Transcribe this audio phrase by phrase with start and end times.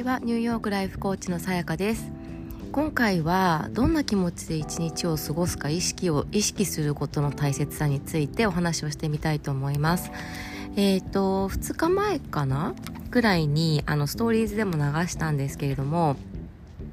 [0.00, 0.18] ちは。
[0.20, 2.10] ニューヨークライフコーチのさやかです。
[2.72, 10.10] 今回はどんな気持ちで一日を過ごすか意識を意識することの大切さについてお話をしてみたいと思います。
[10.76, 12.74] えっ、ー、と2日前かな？
[13.10, 16.16] ぐらいにあのストーリーズでも流したんですけれども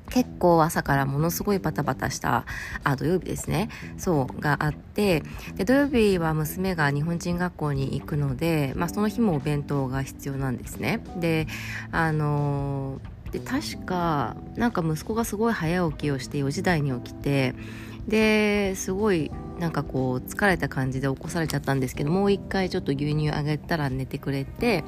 [0.09, 2.45] 結構朝からものすごいバタバタした
[2.83, 3.69] あ土曜日ですね。
[3.97, 5.23] そうがあって
[5.55, 11.01] で土曜日は娘が日本人学校に行くので、まあ、その日もお弁当が必要なんですね。
[11.17, 11.47] で
[11.91, 12.99] あの
[13.31, 17.53] で確かなんか息子がすごい早起きをして4時台に起きて
[18.07, 24.83] ですごいなんかこう疲れた感じで起こされちゃったんですけどもう一回ちょっと牛乳あげたら寝てくれて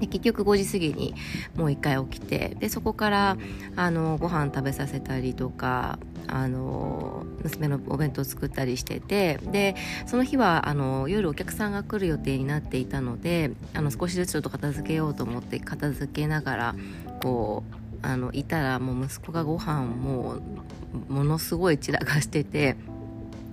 [0.00, 1.14] で結局5時過ぎに
[1.56, 3.36] もう一回起きてでそこから
[3.76, 16.74] あのご飯食べさせたりとかあの娘のお弁当作ったりしててでその日はあの夜お客さんが来る予定になっていたのであの少しずつちょっと片付けようと思って片付けながら
[17.22, 22.76] こうあのいたらもう息子がご飯もうものすごい散らかしてて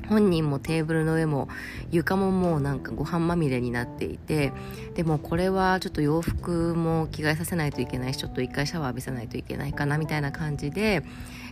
[0.09, 1.47] 本人もテーブルの上も
[1.91, 4.51] 床ももうなんかご飯まみれになっていて
[4.95, 11.03] でもこれはちょっと洋服も着替えさせないといけないしちょっと一回シャワー浴びさないといけないかなみたいな感じで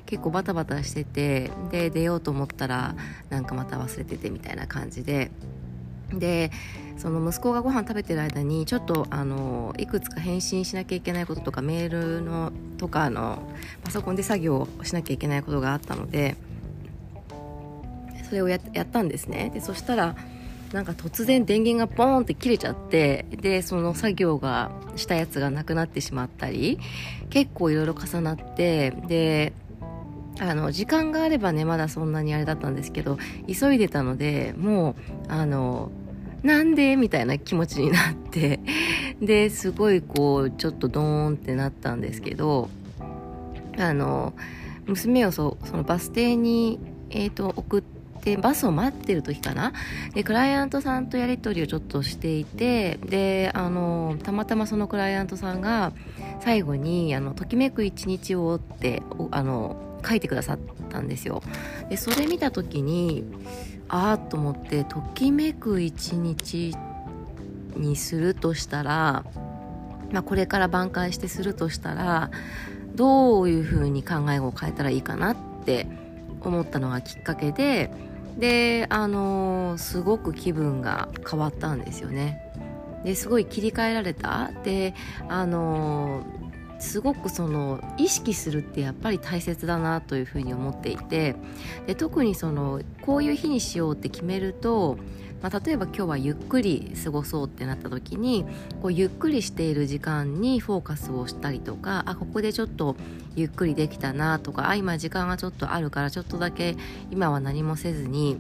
[0.06, 2.96] 結構バタバタしててで出ようと思ったら
[3.30, 5.32] なんかまた忘れててみたいな感じで
[6.14, 6.52] で
[6.98, 13.40] その息子がご飯食べてる間にちょっとあのいくつか返信しなきゃいけないこととかメールのとかの
[13.84, 16.36] パソコンで作業をしなきゃいけないことがあったので
[18.36, 19.50] それをやったんですね。
[19.54, 20.14] でそしたら
[20.74, 26.80] なんか突然電源がポーンって切れちゃってでその作業がしたやつがなくなってしまったり
[27.30, 29.54] 結構いろいろ重なってで
[30.40, 34.98] あの時間があればねまだそんなにあれだったんですけど急いでたのでも
[35.30, 35.92] うあの
[36.44, 38.60] なんでみたいな気持ちになって
[39.22, 42.70] ですごいこうちょっとドーンってなったんですけど
[43.78, 44.34] あの
[44.88, 46.80] 娘をそそのバス停に、
[47.12, 47.95] えーと送って
[48.26, 49.72] でバスを待ってる時かな？
[50.14, 55.94] でクライアントさんとやり取りをちょっとしていてであのたまたまそのクライアントさんが
[56.42, 60.60] 最後に「あのときめく一日を」ってあの書いてくださっ
[60.90, 61.44] たんですよ。
[61.90, 63.24] でそれ見た時に
[63.88, 66.76] ああと思ってときめく一日
[67.76, 69.24] にするとしたら、
[70.12, 72.32] まあ、これから挽回してするとしたら
[72.96, 75.36] どういうふうに考えを変えたらいいかなっ
[75.66, 75.88] て
[76.42, 77.92] 思ったのがきっかけで
[78.38, 82.42] であのー、すごく気分が変わったんですよね。
[83.04, 84.52] ですごい切り替えられた。
[84.64, 84.94] で
[85.30, 86.45] あのー、
[86.80, 91.36] すごくその意識するってやっぱり大切だなというふうに思っていて
[91.88, 94.98] で特にそのこういう日にしようって決めると
[95.42, 98.46] まあ、例えば今日はゆっくり過ごそうってなった時に
[98.82, 102.96] こうゆっくりしている時間にフォーカスをしたりとかあここでちょっと
[103.36, 106.76] ゆっくりできたなとかあ今時間がちょっとあるからちょっとだけ
[107.12, 108.40] 今は何もせずに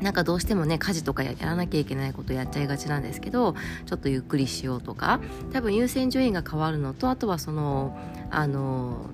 [0.00, 3.54] なんかどうしてもね家事とかやらなきゃいけないことやっちゃいがちなんですけど
[3.86, 5.20] ちょっとゆっくりしようとか
[5.52, 7.96] 多分優先順位が変わるのとあとはその
[8.30, 9.10] あの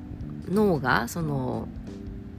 [0.48, 1.68] 脳がその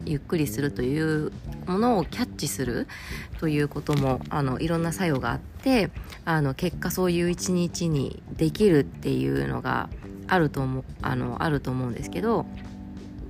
[0.06, 1.32] ゆっくりするという
[1.68, 2.88] ものをキャッチする
[3.40, 5.92] ということもあのいろんな作用があって
[6.26, 9.90] あの結果そういう一日にできるっていうのが
[10.28, 12.46] あると思あのあると思うんですけど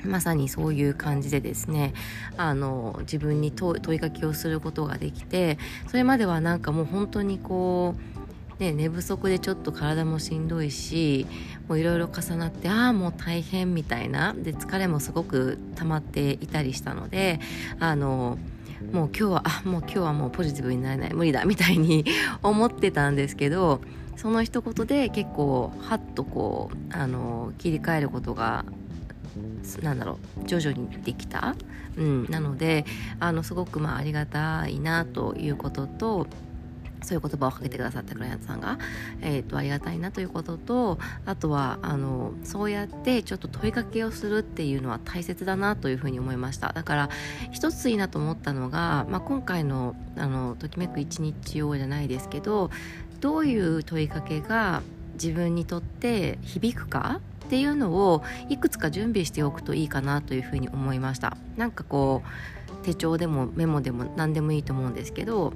[0.03, 1.93] まさにそういう感じでですね
[2.37, 8.19] あの自分に問いかけをすることができてそれまではなんかもう本当にこう
[8.59, 11.25] ね、寝不足でちょっと体もしんどいし
[11.69, 17.39] もういろいろ重なってああもう大変みたいなで疲れもすごく溜まっていたりしたので
[17.79, 18.38] あの
[18.91, 22.05] もう今日はあもう今日はもうポジティブになれない無理だみたいに
[22.43, 23.79] 思ってたんですけど
[24.17, 28.65] その一言で結構ハッとこうあの切り替えることが
[29.81, 31.56] なんだろう徐々にできた、
[31.97, 32.85] うん、なので
[33.19, 36.28] あのすごくまあありがたいなということと
[37.03, 38.77] そういう言葉をかけてくださったクライアントさんが、
[39.21, 46.74] えーと、ありがたいなということとあとはあのそうやってちょっと問いかけをするっていうのは大切だなというふうに思いました。
[46.74, 47.09] だから
[47.51, 52.69] 一ついいなと思ったのが、まあ、今回のあの「ときめく一日を」じゃないですけど
[53.21, 54.81] どういう問いかけが
[55.13, 57.19] 自分にとって響くか
[57.50, 61.36] っていうのをいくつか準備しておくといいかなというふうに思いました。
[61.57, 65.54] なんかこう手帳でもメモでも何でもいいと思うんですけど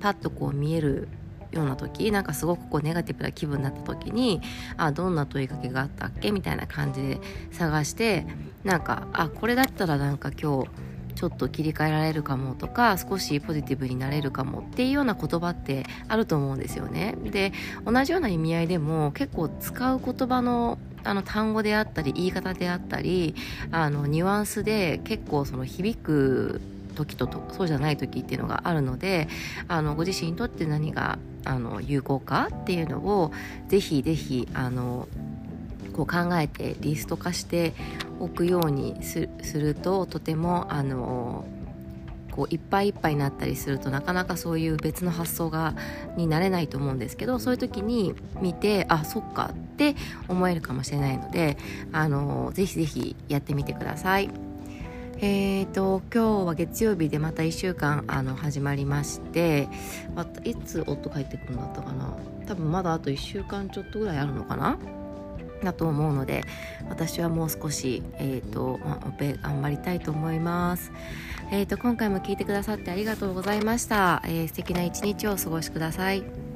[0.00, 1.08] パッとこう見える
[1.50, 4.42] ような時なんかすごくこうネガティブな気分になった時に
[4.76, 7.20] あどんな問いかけがあったっけみたいな感じで
[7.52, 8.26] 探して
[8.62, 10.68] なんかあこれだったらなんか今日
[11.18, 17.16] ちょっと切り替えられるかもとか少しポジティブになれるかもっていうような言葉ってあると思うんですよね。
[17.24, 17.52] で
[17.84, 23.34] 同じような意味合いでも結構使う言葉のあの単語であったり言い方であったり
[23.72, 26.60] あのニュアンスで結構その響く
[26.94, 29.26] 時とそうじゃない時っていうのがあるので
[29.66, 33.32] あのご自身にとって何があの有効かっていうのを
[33.66, 35.08] ぜひぜひあの
[35.94, 37.74] こう考えてリスト化して
[38.20, 41.44] おくようにするととてもあの
[42.38, 45.74] こういっぱいいっぱいになったりするとなかなかそういう別の発想が
[46.16, 49.96] になれないと思うんですけどそういう時に見てあそっかって
[50.28, 51.58] 思えるかもしれないので
[51.92, 54.30] あのぜひぜひやってみてください。
[55.20, 59.68] えーと、今日は月曜日でまた1週間あの始まりまして
[60.14, 62.16] またいつ夫帰ってくるんだったかな？
[62.46, 64.78] 多分まだあと1週間ちょっとぐらいあるのかな？
[65.62, 66.42] だと思うので
[66.88, 70.92] 私はもう少し、えーとまあ、オペ頑張りたいと思います、
[71.50, 76.47] えーと、今回も聞いてくださってありがとうございました、えー、素敵な一日をお過ごしください。